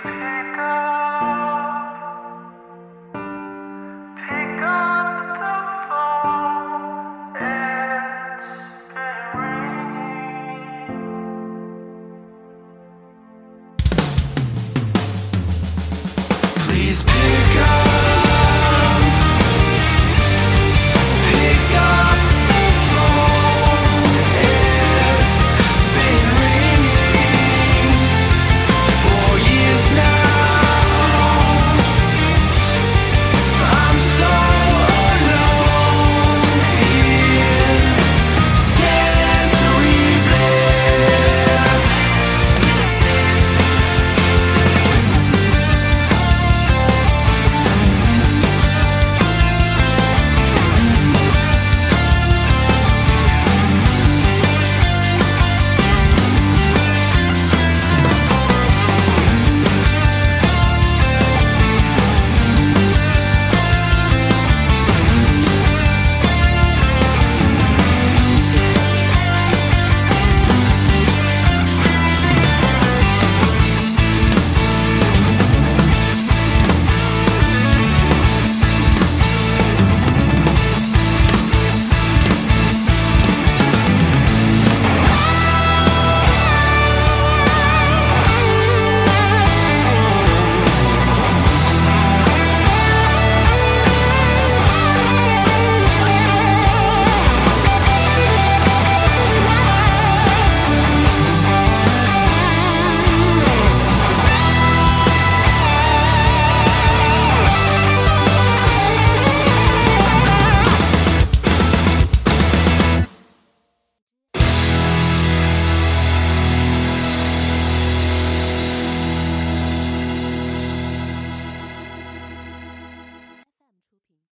Peter. 0.00 0.81